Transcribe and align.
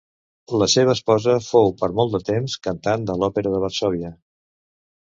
La 0.61 0.67
seva 0.73 0.95
esposa 0.99 1.35
fou 1.49 1.69
per 1.83 1.91
molt 2.01 2.17
de 2.17 2.23
temps 2.33 2.59
cantant 2.69 3.07
de 3.13 3.21
l'Òpera 3.21 3.57
de 3.59 3.63
Varsòvia. 3.69 4.15